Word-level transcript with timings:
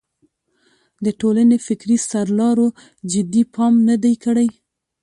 د 1.05 1.07
ټولنې 1.19 1.57
فکري 1.67 1.97
سرلارو 2.09 2.67
جدي 3.11 3.43
پام 3.53 3.73
نه 3.87 3.95
دی 4.03 4.13
کړی. 4.23 4.49